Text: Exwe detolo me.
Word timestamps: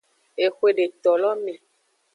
Exwe 0.45 0.69
detolo 0.77 1.31
me. 1.43 1.53